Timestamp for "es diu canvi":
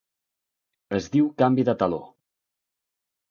0.99-1.67